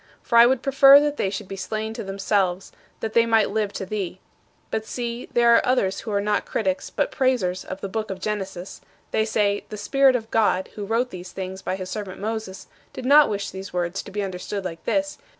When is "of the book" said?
7.63-8.09